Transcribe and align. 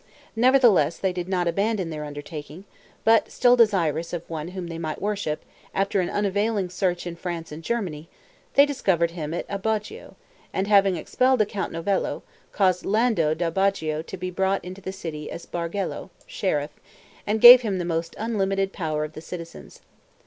Nevertheless 0.35 0.97
they 0.97 1.13
did 1.13 1.29
not 1.29 1.47
abandon 1.47 1.91
their 1.91 2.03
undertaking, 2.05 2.65
but 3.03 3.31
still 3.31 3.55
desirous 3.55 4.13
of 4.13 4.27
one 4.27 4.47
whom 4.47 4.65
they 4.65 4.79
might 4.79 4.99
worship, 4.99 5.45
after 5.75 6.01
an 6.01 6.09
unavailing 6.09 6.71
search 6.71 7.05
in 7.05 7.15
France 7.15 7.51
and 7.51 7.61
Germany, 7.61 8.09
they 8.55 8.65
discovered 8.65 9.11
him 9.11 9.31
at 9.31 9.47
Agobbio, 9.47 10.15
and 10.51 10.65
having 10.65 10.95
expelled 10.95 11.39
the 11.39 11.45
Count 11.45 11.71
Novello, 11.71 12.23
caused 12.51 12.83
Lando 12.83 13.35
d'Agobbio 13.35 14.01
to 14.01 14.17
be 14.17 14.31
brought 14.31 14.65
into 14.65 14.81
the 14.81 14.91
city 14.91 15.29
as 15.29 15.45
Bargello 15.45 16.09
(sheriff), 16.25 16.71
and 17.27 17.39
gave 17.39 17.61
him 17.61 17.77
the 17.77 17.85
most 17.85 18.15
unlimited 18.17 18.73
power 18.73 19.03
of 19.03 19.13
the 19.13 19.21
citizens. 19.21 19.81